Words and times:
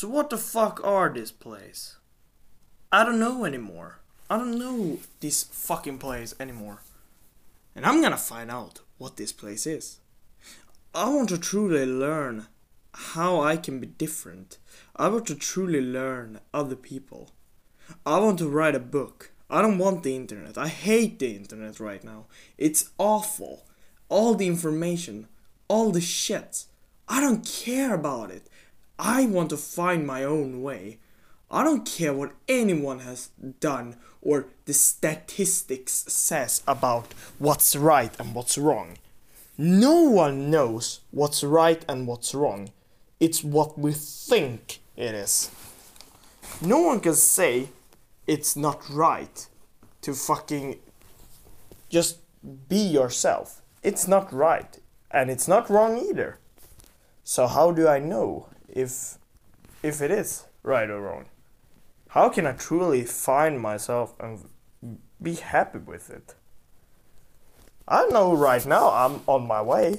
So 0.00 0.08
what 0.08 0.30
the 0.30 0.38
fuck 0.38 0.80
are 0.82 1.10
this 1.10 1.30
place? 1.30 1.98
I 2.90 3.04
don't 3.04 3.20
know 3.20 3.44
anymore. 3.44 3.98
I 4.30 4.38
don't 4.38 4.58
know 4.58 5.00
this 5.20 5.42
fucking 5.42 5.98
place 5.98 6.34
anymore. 6.40 6.80
And 7.76 7.84
I'm 7.84 8.00
gonna 8.00 8.16
find 8.16 8.50
out 8.50 8.80
what 8.96 9.18
this 9.18 9.30
place 9.30 9.66
is. 9.66 10.00
I 10.94 11.10
want 11.10 11.28
to 11.28 11.36
truly 11.36 11.84
learn 11.84 12.46
how 12.94 13.42
I 13.42 13.58
can 13.58 13.78
be 13.78 13.88
different. 13.88 14.56
I 14.96 15.08
want 15.08 15.26
to 15.26 15.34
truly 15.34 15.82
learn 15.82 16.40
other 16.54 16.76
people. 16.76 17.32
I 18.06 18.20
want 18.20 18.38
to 18.38 18.48
write 18.48 18.74
a 18.74 18.80
book. 18.80 19.32
I 19.50 19.60
don't 19.60 19.76
want 19.76 20.02
the 20.02 20.16
internet. 20.16 20.56
I 20.56 20.68
hate 20.68 21.18
the 21.18 21.36
internet 21.36 21.78
right 21.78 22.02
now. 22.02 22.24
It's 22.56 22.88
awful. 22.96 23.66
All 24.08 24.34
the 24.34 24.46
information, 24.46 25.28
all 25.68 25.90
the 25.90 26.00
shit. 26.00 26.64
I 27.06 27.20
don't 27.20 27.44
care 27.44 27.92
about 27.92 28.30
it. 28.30 28.48
I 29.02 29.24
want 29.24 29.48
to 29.48 29.56
find 29.56 30.06
my 30.06 30.24
own 30.24 30.60
way. 30.60 30.98
I 31.50 31.64
don't 31.64 31.86
care 31.86 32.12
what 32.12 32.34
anyone 32.46 32.98
has 32.98 33.30
done 33.58 33.96
or 34.20 34.48
the 34.66 34.74
statistics 34.74 36.04
says 36.06 36.62
about 36.68 37.14
what's 37.38 37.74
right 37.74 38.14
and 38.20 38.34
what's 38.34 38.58
wrong. 38.58 38.98
No 39.56 40.02
one 40.02 40.50
knows 40.50 41.00
what's 41.12 41.42
right 41.42 41.82
and 41.88 42.06
what's 42.06 42.34
wrong. 42.34 42.72
It's 43.20 43.42
what 43.42 43.78
we 43.78 43.92
think 43.92 44.80
it 44.96 45.14
is. 45.14 45.50
No 46.60 46.80
one 46.80 47.00
can 47.00 47.14
say 47.14 47.68
it's 48.26 48.54
not 48.54 48.82
right 48.90 49.48
to 50.02 50.12
fucking 50.12 50.78
just 51.88 52.18
be 52.68 52.82
yourself. 52.82 53.62
It's 53.82 54.06
not 54.06 54.30
right 54.30 54.78
and 55.10 55.30
it's 55.30 55.48
not 55.48 55.70
wrong 55.70 55.96
either. 55.96 56.38
So 57.24 57.46
how 57.46 57.70
do 57.70 57.88
I 57.88 57.98
know 57.98 58.49
if 58.74 59.18
if 59.82 60.02
it 60.02 60.10
is 60.10 60.44
right 60.62 60.88
or 60.90 61.00
wrong? 61.00 61.26
How 62.08 62.28
can 62.28 62.46
I 62.46 62.52
truly 62.52 63.04
find 63.04 63.60
myself 63.60 64.14
and 64.18 64.48
be 65.22 65.34
happy 65.34 65.78
with 65.78 66.10
it? 66.10 66.34
I 67.86 68.06
know 68.06 68.34
right 68.34 68.64
now 68.66 68.90
I'm 68.90 69.20
on 69.26 69.46
my 69.46 69.62
way. 69.62 69.96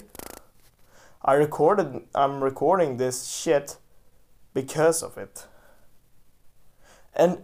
I 1.24 1.34
recorded 1.34 2.02
I'm 2.16 2.44
recording 2.44 2.98
this 2.98 3.28
shit 3.28 3.78
because 4.54 5.04
of 5.04 5.18
it. 5.18 5.46
And 7.16 7.40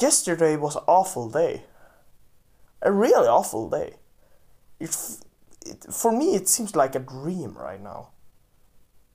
yesterday 0.00 0.56
was 0.56 0.76
an 0.76 0.82
awful 0.86 1.30
day. 1.30 1.62
A 2.82 2.92
really 2.92 3.26
awful 3.26 3.70
day. 3.70 3.94
It, 4.78 4.96
it, 5.64 5.86
for 5.90 6.12
me, 6.12 6.34
it 6.34 6.48
seems 6.48 6.76
like 6.76 6.94
a 6.94 6.98
dream 6.98 7.56
right 7.56 7.82
now. 7.82 8.08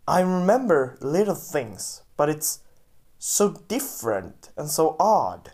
I 0.10 0.22
remember 0.22 0.98
little 1.02 1.36
things, 1.36 2.02
but 2.18 2.30
it's 2.30 2.62
so 3.20 3.52
different 3.68 4.50
and 4.58 4.68
so 4.68 4.96
odd. 5.00 5.52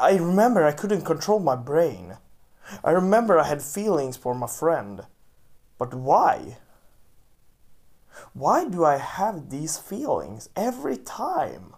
I 0.00 0.16
remember 0.16 0.64
I 0.64 0.72
couldn't 0.72 1.04
control 1.04 1.38
my 1.38 1.54
brain. 1.54 2.16
I 2.82 2.90
remember 2.90 3.38
I 3.38 3.46
had 3.46 3.62
feelings 3.62 4.16
for 4.16 4.34
my 4.34 4.48
friend. 4.48 5.06
But 5.78 5.94
why? 5.94 6.56
Why 8.32 8.68
do 8.68 8.84
I 8.84 8.96
have 8.96 9.50
these 9.50 9.78
feelings 9.78 10.48
every 10.56 10.96
time? 10.96 11.74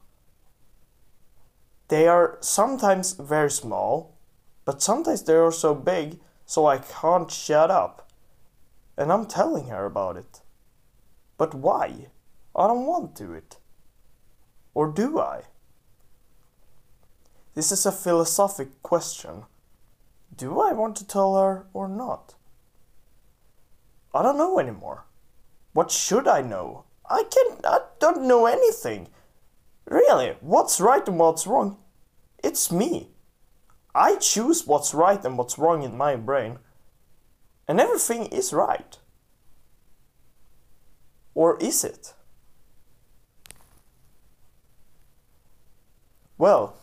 They 1.89 2.09
are 2.09 2.39
sometimes 2.41 3.13
very 3.13 3.51
small, 3.51 4.17
but 4.65 4.81
sometimes 4.81 5.23
they 5.25 5.35
are 5.35 5.53
so 5.53 5.75
big 5.75 6.19
so 6.47 6.65
I 6.65 6.79
can't 6.79 7.31
shut 7.31 7.71
up. 7.71 8.11
And 8.97 9.13
I'm 9.13 9.27
telling 9.27 9.67
her 9.67 9.85
about 9.85 10.17
it. 10.17 10.41
But 11.37 11.55
why? 11.55 12.09
I 12.55 12.67
don't 12.67 12.87
want 12.87 13.17
to 13.17 13.33
it. 13.33 13.59
Or 14.75 14.89
do 14.89 15.19
I? 15.19 15.43
This 17.55 17.71
is 17.71 17.87
a 17.87 17.93
philosophic 17.93 18.83
question. 18.83 19.45
Do 20.37 20.61
I 20.61 20.73
want 20.73 20.97
to 20.97 21.07
tell 21.07 21.37
her 21.37 21.67
or 21.73 21.89
not? 21.89 22.35
I 24.13 24.23
don't 24.23 24.39
know 24.39 24.59
anymore. 24.59 25.05
What 25.73 25.91
should 25.91 26.27
I 26.29 26.41
know? 26.41 26.85
I 27.09 27.25
can't. 27.25 27.65
I 27.65 27.81
don't 28.01 28.27
know 28.27 28.47
anything. 28.47 29.09
Really, 29.87 30.37
what's 30.41 30.81
right 30.81 31.07
and 31.07 31.19
what's 31.19 31.47
wrong? 31.47 31.79
It's 32.43 32.73
me. 32.73 33.11
I 33.95 34.17
choose 34.17 34.67
what's 34.67 34.95
right 34.95 35.25
and 35.25 35.39
what's 35.39 35.59
wrong 35.59 35.83
in 35.83 35.97
my 35.97 36.17
brain. 36.17 36.59
And 37.69 37.81
everything 37.81 38.27
is 38.27 38.53
right. 38.53 38.99
Or 41.35 41.59
is 41.61 41.85
it? 41.85 42.15
Well, 46.39 46.77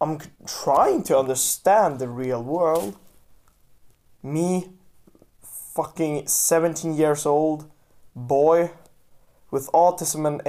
I'm 0.00 0.18
trying 0.46 1.04
to 1.04 1.18
understand 1.18 1.98
the 1.98 2.08
real 2.08 2.42
world. 2.42 2.96
Me, 4.22 4.70
fucking 5.42 6.26
17 6.26 6.94
years 6.94 7.24
old, 7.24 7.70
boy 8.14 8.72
with 9.50 9.70
autism 9.72 10.26
and 10.26 10.42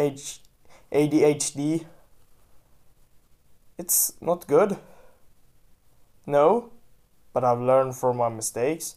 ADHD. 0.92 1.86
It's 3.78 4.14
not 4.22 4.48
good. 4.48 4.78
No, 6.26 6.72
but 7.34 7.44
I've 7.44 7.60
learned 7.60 7.96
from 7.96 8.18
my 8.18 8.30
mistakes. 8.30 8.96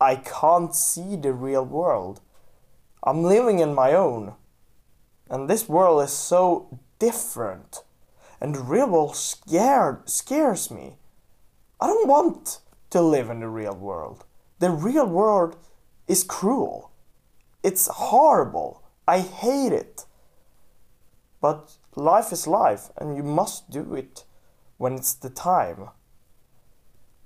I 0.00 0.16
can't 0.16 0.74
see 0.74 1.16
the 1.16 1.32
real 1.32 1.64
world. 1.64 2.20
I'm 3.06 3.22
living 3.22 3.60
in 3.60 3.72
my 3.72 3.92
own. 3.92 4.34
And 5.30 5.48
this 5.48 5.68
world 5.68 6.02
is 6.02 6.12
so 6.12 6.80
different. 6.98 7.84
And 8.40 8.54
the 8.54 8.60
real 8.60 8.88
world 8.88 9.16
scared 9.16 10.10
scares 10.10 10.70
me. 10.70 10.96
I 11.80 11.86
don't 11.86 12.08
want 12.08 12.58
to 12.90 13.00
live 13.00 13.30
in 13.30 13.40
the 13.40 13.48
real 13.48 13.76
world. 13.76 14.24
The 14.58 14.70
real 14.70 15.06
world 15.06 15.56
is 16.08 16.24
cruel. 16.24 16.90
It's 17.62 17.86
horrible. 17.86 18.82
I 19.06 19.20
hate 19.20 19.72
it. 19.72 20.04
But 21.40 21.76
life 21.94 22.32
is 22.32 22.46
life, 22.46 22.90
and 22.96 23.16
you 23.16 23.22
must 23.22 23.70
do 23.70 23.94
it 23.94 24.24
when 24.78 24.94
it's 24.94 25.14
the 25.14 25.30
time. 25.30 25.90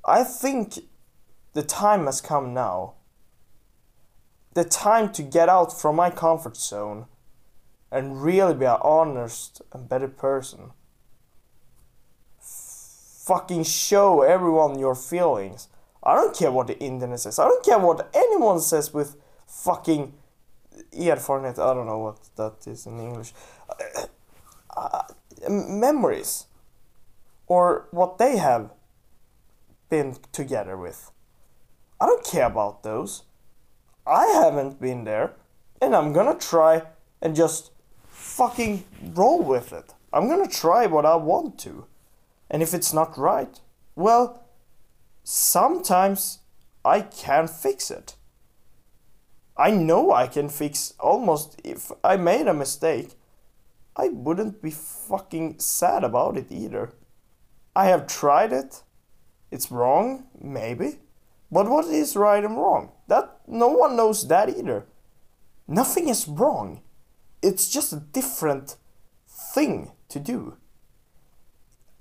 I 0.04 0.24
think 0.24 0.78
the 1.52 1.62
time 1.62 2.06
has 2.06 2.20
come 2.20 2.52
now. 2.52 2.94
The 4.54 4.64
time 4.64 5.12
to 5.12 5.22
get 5.22 5.48
out 5.48 5.78
from 5.78 5.96
my 5.96 6.10
comfort 6.10 6.56
zone 6.56 7.06
and 7.90 8.22
really 8.22 8.54
be 8.54 8.64
an 8.64 8.78
honest 8.82 9.62
and 9.72 9.88
better 9.88 10.08
person. 10.08 10.72
fucking 12.40 13.62
show 13.62 14.22
everyone 14.22 14.76
your 14.78 14.96
feelings. 14.96 15.68
I 16.02 16.14
don't 16.14 16.36
care 16.36 16.50
what 16.50 16.66
the 16.66 16.78
internet 16.80 17.20
says. 17.20 17.38
I 17.38 17.44
don't 17.44 17.64
care 17.64 17.78
what 17.78 18.10
anyone 18.12 18.58
says 18.60 18.92
with 18.92 19.16
fucking 19.46 20.14
erfarenhet. 20.92 21.58
I 21.58 21.74
don't 21.74 21.86
know 21.86 21.98
what 21.98 22.18
that 22.36 22.66
is 22.66 22.86
in 22.86 22.98
English. 22.98 23.32
Uh, 23.68 24.06
uh, 24.76 25.02
memories. 25.48 26.46
Or 27.46 27.86
what 27.90 28.18
they 28.18 28.38
have 28.38 28.70
been 29.88 30.16
together 30.32 30.76
with. 30.76 31.10
I 32.00 32.06
don't 32.06 32.24
care 32.24 32.46
about 32.46 32.82
those. 32.82 33.24
I 34.06 34.26
haven't 34.26 34.80
been 34.80 35.04
there, 35.04 35.32
and 35.80 35.94
I'm 35.94 36.12
gonna 36.12 36.34
try 36.34 36.82
and 37.22 37.36
just 37.36 37.70
fucking 38.08 38.84
roll 39.14 39.42
with 39.42 39.72
it. 39.72 39.94
I'm 40.12 40.28
gonna 40.28 40.48
try 40.48 40.86
what 40.86 41.06
I 41.06 41.16
want 41.16 41.58
to. 41.60 41.86
And 42.50 42.62
if 42.62 42.74
it's 42.74 42.92
not 42.92 43.16
right, 43.16 43.60
well, 43.94 44.44
sometimes 45.22 46.40
I 46.84 47.02
can 47.02 47.46
fix 47.46 47.90
it. 47.90 48.16
I 49.56 49.70
know 49.70 50.12
I 50.12 50.26
can 50.26 50.48
fix 50.48 50.94
almost 50.98 51.60
if 51.62 51.92
I 52.02 52.16
made 52.16 52.46
a 52.46 52.54
mistake. 52.54 53.10
I 53.96 54.08
wouldn't 54.08 54.62
be 54.62 54.70
fucking 54.70 55.58
sad 55.58 56.02
about 56.02 56.38
it 56.38 56.50
either. 56.50 56.94
I 57.76 57.86
have 57.86 58.06
tried 58.06 58.52
it. 58.52 58.82
It's 59.50 59.70
wrong, 59.70 60.24
maybe. 60.40 61.00
But 61.52 61.68
what 61.68 61.86
is 61.86 62.16
right 62.16 62.44
and 62.44 62.56
wrong? 62.56 62.92
That 63.08 63.40
no 63.46 63.68
one 63.68 63.96
knows 63.96 64.26
that 64.28 64.48
either. 64.48 64.86
Nothing 65.66 66.08
is 66.08 66.28
wrong. 66.28 66.80
It's 67.42 67.68
just 67.70 67.92
a 67.92 67.96
different 67.96 68.76
thing 69.26 69.92
to 70.08 70.20
do. 70.20 70.56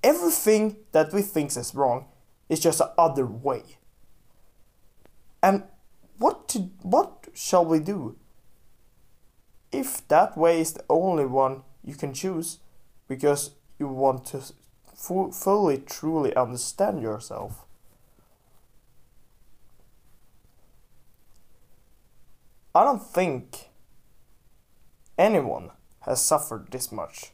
Everything 0.03 0.77
that 0.91 1.11
we 1.11 1.21
think 1.21 1.55
is 1.57 1.75
wrong 1.75 2.05
is 2.47 2.59
just 2.59 2.81
another 2.81 3.25
way. 3.25 3.63
And 5.41 5.63
what 6.17 6.47
to 6.49 6.69
what 6.81 7.27
shall 7.33 7.65
we 7.65 7.79
do? 7.79 8.17
If 9.71 10.07
that 10.07 10.37
way 10.37 10.61
is 10.61 10.73
the 10.73 10.85
only 10.89 11.25
one 11.25 11.63
you 11.83 11.95
can 11.95 12.13
choose 12.13 12.59
because 13.07 13.51
you 13.77 13.87
want 13.87 14.25
to 14.27 14.41
fu- 14.93 15.31
fully 15.31 15.77
truly 15.77 16.35
understand 16.35 17.01
yourself. 17.01 17.65
I 22.79 22.85
don't 22.85 23.03
think 23.05 23.71
anyone 25.17 25.71
has 26.03 26.25
suffered 26.25 26.69
this 26.71 26.93
much. 26.93 27.33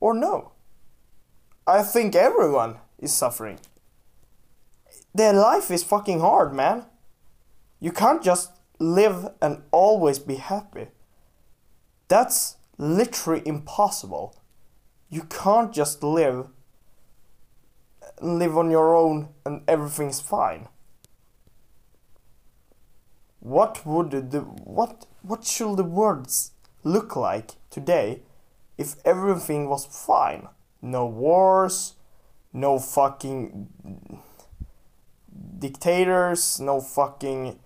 Or 0.00 0.12
no. 0.12 0.50
I 1.68 1.84
think 1.84 2.16
everyone 2.16 2.78
is 2.98 3.12
suffering. 3.12 3.60
Their 5.14 5.34
life 5.34 5.70
is 5.70 5.84
fucking 5.84 6.18
hard, 6.18 6.52
man. 6.52 6.86
You 7.78 7.92
can't 7.92 8.24
just 8.24 8.50
live 8.80 9.28
and 9.40 9.62
always 9.70 10.18
be 10.18 10.34
happy. 10.34 10.88
That's 12.08 12.56
literally 12.76 13.42
impossible. 13.46 14.34
You 15.08 15.22
can't 15.22 15.72
just 15.72 16.02
live 16.02 16.48
live 18.20 18.58
on 18.58 18.72
your 18.72 18.96
own 18.96 19.28
and 19.46 19.62
everything's 19.68 20.20
fine. 20.20 20.66
What 23.44 23.84
would 23.84 24.30
the 24.30 24.40
what 24.40 25.04
what 25.20 25.44
should 25.44 25.76
the 25.76 25.84
words 25.84 26.52
look 26.82 27.14
like 27.14 27.56
today 27.68 28.22
if 28.78 28.96
everything 29.04 29.68
was 29.68 29.84
fine? 29.84 30.48
No 30.80 31.04
wars, 31.04 31.92
no 32.54 32.78
fucking 32.78 33.68
dictators, 35.58 36.58
no 36.58 36.80
fucking 36.80 37.58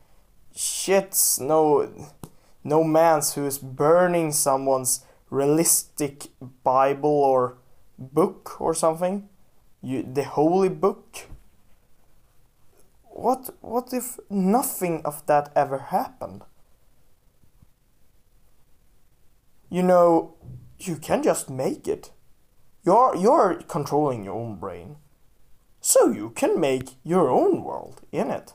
shits, 0.53 1.39
no 1.39 1.89
no 2.65 2.83
man's 2.83 3.35
who 3.35 3.47
is 3.47 3.59
burning 3.59 4.33
someone's 4.33 5.05
realistic 5.31 6.27
Bible 6.65 7.23
or 7.23 7.57
book 7.97 8.61
or 8.61 8.75
something. 8.75 9.29
You 9.81 10.03
the 10.03 10.25
holy 10.25 10.71
book. 10.71 11.29
What 13.19 13.51
what 13.61 13.93
if 13.93 14.21
nothing 14.31 15.03
of 15.05 15.27
that 15.27 15.51
ever 15.57 15.79
happened? 15.79 16.43
You 19.69 19.83
know, 19.83 20.35
you 20.79 20.95
can 20.95 21.25
just 21.25 21.51
make 21.51 21.89
it. 21.89 22.13
You're 22.85 23.17
you're 23.17 23.55
controlling 23.67 24.23
your 24.23 24.35
own 24.35 24.55
brain. 24.61 24.99
So 25.81 26.13
you 26.13 26.31
can 26.31 26.61
make 26.61 26.91
your 27.03 27.29
own 27.29 27.65
world 27.65 28.03
in 28.13 28.31
it. 28.31 28.55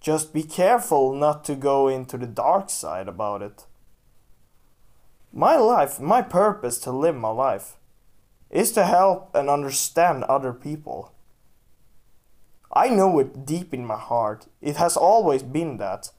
Just 0.00 0.32
be 0.32 0.44
careful 0.44 1.12
not 1.12 1.44
to 1.46 1.56
go 1.56 1.88
into 1.88 2.16
the 2.16 2.26
dark 2.26 2.70
side 2.70 3.08
about 3.08 3.42
it. 3.42 3.66
My 5.32 5.56
life, 5.56 5.98
my 5.98 6.22
purpose 6.22 6.78
to 6.80 6.92
live 6.92 7.16
my 7.16 7.30
life, 7.30 7.76
is 8.50 8.70
to 8.72 8.84
help 8.84 9.34
and 9.34 9.50
understand 9.50 10.22
other 10.24 10.52
people. 10.52 11.12
I 12.72 12.88
know 12.88 13.18
it 13.18 13.46
deep 13.46 13.72
in 13.72 13.86
my 13.86 13.96
heart. 13.98 14.46
It 14.60 14.76
has 14.76 14.96
always 14.96 15.42
been 15.42 15.78
that. 15.78 16.10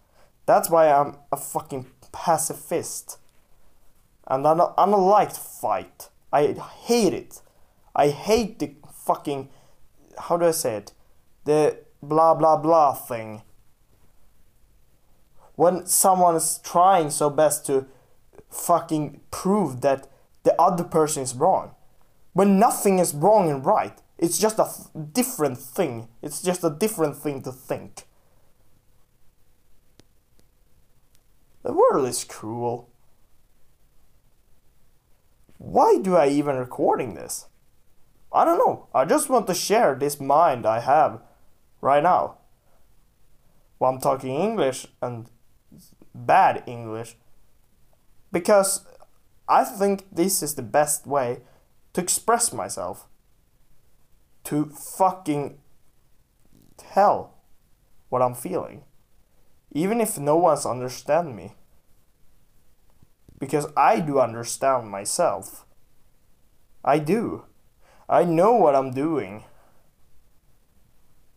That's 0.46 0.70
why 0.70 0.92
I'm 0.92 1.18
a 1.32 1.38
fucking 1.38 1.88
pacifist. 2.12 3.18
And 4.28 4.48
I 4.48 4.56
don't, 4.56 4.74
I 4.78 4.86
don't 4.86 5.08
like 5.08 5.34
to 5.34 5.40
fight. 5.40 6.10
I 6.32 6.54
hate 6.54 7.14
it. 7.14 7.42
I 7.96 8.10
hate 8.10 8.60
the 8.60 8.74
fucking 8.94 9.50
how 10.20 10.38
do 10.38 10.46
I 10.46 10.52
say 10.52 10.76
it? 10.76 10.94
The 11.46 11.78
blah 12.04 12.34
blah 12.36 12.58
blah 12.58 12.94
thing. 12.94 13.42
When 15.56 15.86
someone 15.86 16.36
is 16.36 16.60
trying 16.64 17.10
so 17.10 17.30
best 17.30 17.66
to 17.66 17.86
fucking 18.50 19.22
prove 19.32 19.82
that 19.82 20.08
the 20.44 20.60
other 20.62 20.84
person 20.84 21.24
is 21.24 21.36
wrong. 21.36 21.72
When 22.34 22.60
nothing 22.60 23.00
is 23.00 23.14
wrong 23.14 23.50
and 23.50 23.66
right. 23.66 24.02
It's 24.20 24.38
just 24.38 24.60
a 24.60 24.70
different 25.14 25.58
thing. 25.58 26.10
It's 26.22 26.42
just 26.42 26.64
a 26.66 26.70
different 26.70 27.16
thing 27.16 27.42
to 27.44 27.54
think. 27.54 28.04
The 31.64 31.72
world 31.72 32.06
is 32.06 32.26
cruel. 32.26 32.90
Why 35.58 36.00
do 36.02 36.18
I 36.18 36.28
even 36.28 36.58
recording 36.58 37.14
this? 37.14 37.48
I 38.34 38.44
don't 38.44 38.58
know. 38.58 38.88
I 38.94 39.06
just 39.06 39.30
want 39.30 39.48
to 39.48 39.54
share 39.54 39.96
this 39.96 40.20
mind 40.20 40.66
I 40.66 40.82
have 40.82 41.22
right 41.80 42.04
now. 42.04 42.40
While 43.78 43.94
I'm 43.94 44.02
talking 44.02 44.36
English 44.36 44.86
and 45.02 45.30
bad 46.14 46.64
English. 46.68 47.16
Because 48.34 48.86
I 49.48 49.64
think 49.64 50.04
this 50.12 50.44
is 50.44 50.56
the 50.56 50.62
best 50.62 51.08
way 51.08 51.40
to 51.94 52.02
express 52.02 52.52
myself. 52.52 53.08
To 54.46 54.66
fucking 54.66 55.60
tell 56.78 57.36
what 58.10 58.22
I'm 58.22 58.36
feeling. 58.36 58.84
Even 59.72 60.02
if 60.02 60.18
no 60.18 60.36
one's 60.36 60.66
understand 60.66 61.36
me. 61.36 61.56
Because 63.40 63.68
I 63.78 64.00
do 64.00 64.20
understand 64.20 64.90
myself. 64.90 65.66
I 66.84 67.00
do. 67.00 67.46
I 68.08 68.24
know 68.24 68.54
what 68.54 68.76
I'm 68.76 68.92
doing. 68.92 69.44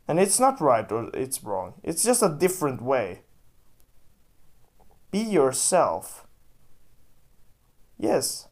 And 0.08 0.18
it's 0.18 0.40
not 0.40 0.60
right 0.60 0.90
or 0.90 1.10
it's 1.14 1.44
wrong. 1.44 1.74
It's 1.82 2.02
just 2.02 2.22
a 2.22 2.28
different 2.28 2.82
way. 2.82 3.22
Be 5.10 5.20
yourself. 5.20 6.26
Yes, 7.98 8.48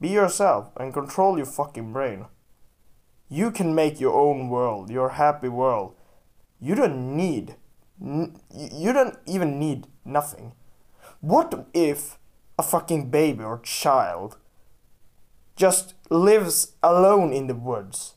be 0.00 0.08
yourself 0.08 0.70
and 0.76 0.92
control 0.92 1.36
your 1.36 1.46
fucking 1.46 1.92
brain. 1.92 2.26
You 3.28 3.50
can 3.50 3.74
make 3.74 4.00
your 4.00 4.14
own 4.14 4.48
world, 4.48 4.90
your 4.90 5.10
happy 5.10 5.48
world. 5.48 5.94
You 6.60 6.74
don't 6.74 7.16
need, 7.16 7.56
you 8.00 8.92
don't 8.92 9.18
even 9.26 9.58
need 9.58 9.86
nothing. 10.04 10.52
What 11.20 11.66
if 11.72 12.18
a 12.58 12.62
fucking 12.62 13.10
baby 13.10 13.42
or 13.42 13.58
child 13.60 14.36
just 15.56 15.94
lives 16.10 16.72
alone 16.82 17.32
in 17.32 17.46
the 17.46 17.54
woods, 17.54 18.14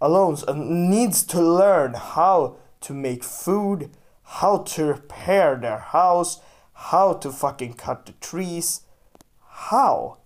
alone, 0.00 0.36
and 0.46 0.90
needs 0.90 1.22
to 1.24 1.40
learn 1.40 1.94
how 1.94 2.56
to 2.82 2.92
make 2.92 3.24
food, 3.24 3.90
how 4.24 4.58
to 4.58 4.84
repair 4.84 5.56
their 5.56 5.78
house, 5.78 6.40
how 6.72 7.12
to 7.14 7.30
fucking 7.30 7.74
cut 7.74 8.06
the 8.06 8.12
trees. 8.12 8.82
How? 9.46 10.18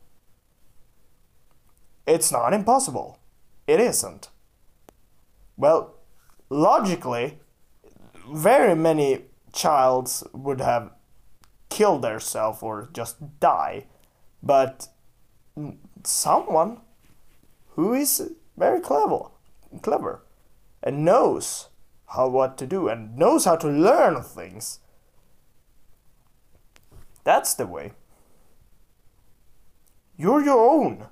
It's 2.07 2.33
not 2.33 2.55
impossible. 2.55 3.19
It 3.67 3.81
isn't. 3.81 4.31
Well, 5.57 5.95
logically, 6.51 7.41
very 8.33 8.75
many 8.75 9.25
childs 9.53 10.23
would 10.33 10.61
have 10.61 10.93
killed 11.69 12.03
themselves 12.03 12.63
or 12.63 12.89
just 12.93 13.41
die, 13.41 13.87
but 14.43 14.89
someone 16.05 16.81
who 17.71 17.95
is 17.95 18.33
very 18.57 18.81
clever, 18.81 19.31
clever, 19.83 20.23
and 20.83 21.05
knows 21.05 21.69
how 22.11 22.29
what 22.29 22.57
to 22.59 22.67
do 22.67 22.89
and 22.89 23.17
knows 23.17 23.45
how 23.45 23.57
to 23.57 23.69
learn 23.69 24.23
things. 24.23 24.81
That's 27.25 27.55
the 27.55 27.67
way. 27.67 27.93
You're 30.17 30.45
your 30.45 30.59
own. 30.59 31.07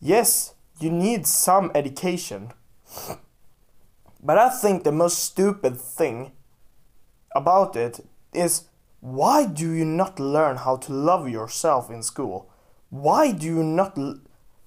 Yes, 0.00 0.54
you 0.80 0.90
need 0.90 1.26
some 1.26 1.70
education. 1.74 2.52
But 4.22 4.38
I 4.38 4.48
think 4.50 4.84
the 4.84 4.92
most 4.92 5.18
stupid 5.18 5.80
thing 5.80 6.32
about 7.34 7.76
it 7.76 8.00
is 8.34 8.64
why 9.00 9.46
do 9.46 9.72
you 9.72 9.84
not 9.84 10.20
learn 10.20 10.58
how 10.58 10.76
to 10.76 10.92
love 10.92 11.28
yourself 11.28 11.90
in 11.90 12.02
school? 12.02 12.50
why 12.90 13.30
do 13.30 13.46
you 13.46 13.62
not 13.62 13.96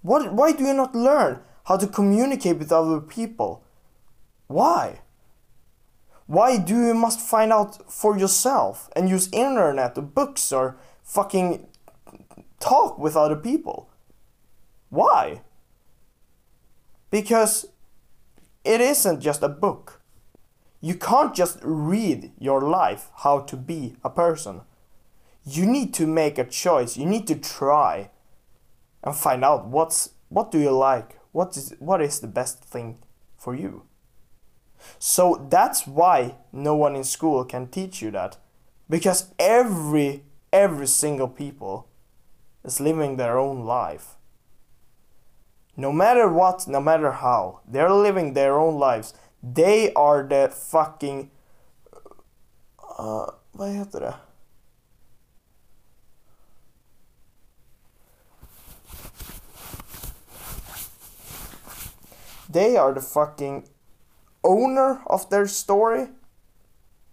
what 0.02 0.34
why 0.34 0.52
do 0.54 0.64
you 0.64 0.74
not 0.74 0.96
learn 0.96 1.40
how 1.66 1.78
to 1.78 1.86
communicate 1.86 2.58
with 2.58 2.72
other 2.72 3.00
people 3.00 3.64
why 4.48 5.02
why 6.26 6.58
do 6.58 6.88
you 6.88 6.94
must 6.94 7.20
find 7.20 7.52
out 7.52 7.92
for 7.92 8.18
yourself 8.18 8.90
and 8.96 9.10
use 9.10 9.30
internet 9.34 9.98
or 9.98 10.02
books 10.02 10.54
or 10.54 10.78
fucking 11.04 11.68
talk 12.62 12.98
with 12.98 13.18
other 13.18 13.36
people 13.36 13.90
why 14.90 15.42
because 17.14 17.68
it 18.66 18.82
isn't 18.82 19.20
just 19.22 19.44
a 19.44 19.48
book. 19.48 20.02
You 20.82 20.96
can't 20.96 21.36
just 21.36 21.60
read 21.62 22.32
your 22.40 22.62
life 22.62 23.12
how 23.18 23.42
to 23.42 23.56
be 23.56 23.96
a 24.04 24.10
person. 24.10 24.62
You 25.46 25.68
need 25.68 25.94
to 25.94 26.08
make 26.08 26.40
a 26.40 26.44
choice. 26.44 26.98
You 26.98 27.06
need 27.06 27.28
to 27.28 27.36
try 27.36 28.10
and 29.04 29.16
find 29.16 29.46
out 29.46 29.68
what's 29.68 30.10
what 30.30 30.50
do 30.50 30.58
you 30.58 30.72
like? 30.72 31.20
What 31.34 31.56
is 31.56 31.76
what 31.78 32.02
is 32.02 32.20
the 32.20 32.28
best 32.28 32.64
thing 32.64 32.98
for 33.38 33.54
you? 33.54 33.84
So 34.98 35.46
that's 35.52 35.86
why 35.86 36.38
no 36.52 36.76
one 36.76 36.96
in 36.96 37.04
school 37.04 37.46
can 37.46 37.68
teach 37.68 38.02
you 38.02 38.10
that. 38.10 38.38
Because 38.90 39.32
every 39.38 40.24
every 40.52 40.88
single 40.88 41.28
people 41.28 41.88
is 42.64 42.80
living 42.80 43.18
their 43.18 43.38
own 43.38 43.66
life 43.66 44.16
no 45.76 45.92
matter 45.92 46.28
what, 46.28 46.68
no 46.68 46.80
matter 46.80 47.12
how, 47.12 47.62
they're 47.68 47.92
living 47.92 48.34
their 48.34 48.60
own 48.60 48.76
lives. 48.76 49.14
They 49.42 49.92
are 49.94 50.24
the 50.24 50.50
fucking... 50.54 51.32
Uh, 52.98 53.32
vad 53.52 53.70
heter 53.70 54.00
det? 54.00 54.16
They 62.50 62.78
are 62.78 62.94
the 62.94 63.02
fucking 63.02 63.68
owner 64.44 65.02
of 65.08 65.30
their 65.32 65.48
story. 65.48 66.08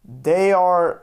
They 0.04 0.52
are... 0.52 1.02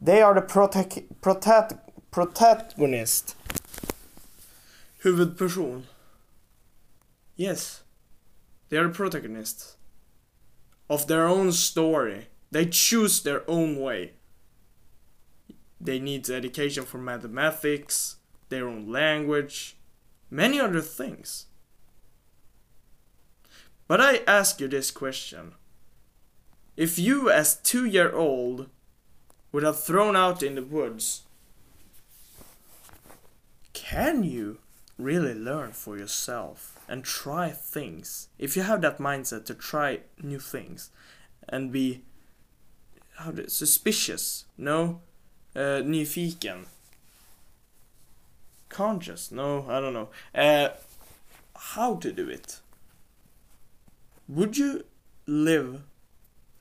They 0.00 0.20
are 0.20 0.34
the 0.34 0.42
protect, 0.42 1.20
protect, 1.22 1.74
protagonist 2.10 3.37
Huvudperson. 5.04 5.84
Yes. 7.36 7.82
They 8.68 8.76
are 8.76 8.88
protagonists 8.88 9.76
of 10.90 11.06
their 11.06 11.26
own 11.26 11.52
story. 11.52 12.28
They 12.50 12.66
choose 12.66 13.22
their 13.22 13.48
own 13.48 13.78
way. 13.78 14.12
They 15.80 15.98
need 15.98 16.28
education 16.28 16.84
for 16.84 16.98
mathematics, 16.98 18.16
their 18.48 18.66
own 18.66 18.90
language, 18.90 19.76
many 20.30 20.58
other 20.58 20.80
things. 20.80 21.46
But 23.86 24.00
I 24.00 24.22
ask 24.26 24.60
you 24.60 24.68
this 24.68 24.90
question. 24.90 25.52
If 26.76 26.98
you, 26.98 27.30
as 27.30 27.56
two 27.56 27.84
year 27.84 28.12
old, 28.12 28.68
would 29.52 29.62
have 29.62 29.82
thrown 29.82 30.16
out 30.16 30.42
in 30.42 30.56
the 30.56 30.62
woods, 30.62 31.22
can 33.72 34.22
you 34.22 34.58
really 34.98 35.34
learn 35.34 35.72
for 35.72 35.96
yourself 35.96 36.78
and 36.88 37.04
try 37.04 37.50
things? 37.50 38.28
If 38.38 38.56
you 38.56 38.62
have 38.62 38.80
that 38.82 38.98
mindset 38.98 39.44
to 39.46 39.54
try 39.54 40.00
new 40.22 40.38
things 40.38 40.90
and 41.48 41.72
be 41.72 42.02
how 43.16 43.32
do, 43.32 43.48
suspicious, 43.48 44.44
no, 44.56 45.00
uh, 45.56 45.82
nyfiken, 45.82 46.66
conscious, 48.68 49.32
no, 49.32 49.66
I 49.68 49.80
don't 49.80 49.92
know, 49.92 50.08
uh, 50.34 50.68
how 51.56 51.96
to 51.96 52.12
do 52.12 52.28
it? 52.28 52.60
Would 54.28 54.56
you 54.56 54.84
live 55.26 55.82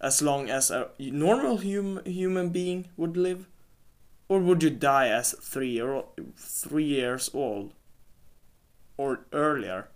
as 0.02 0.22
long 0.22 0.50
as 0.50 0.72
a 0.72 0.90
normal 0.98 1.58
hum- 1.58 2.04
human 2.06 2.50
being 2.50 2.88
would 2.98 3.18
live? 3.18 3.48
Or 4.30 4.40
would 4.40 4.64
you 4.64 4.70
die 4.70 5.08
as 5.10 5.34
three, 5.34 5.72
year 5.72 6.04
three 6.36 6.84
years 6.84 7.30
old? 7.34 7.74
Or 8.98 9.26
earlier? 9.32 9.90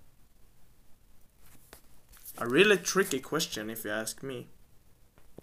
A 2.37 2.47
really 2.47 2.77
tricky 2.77 3.19
question 3.19 3.69
if 3.69 3.83
you 3.83 3.91
ask 3.91 4.23
me. 4.23 4.47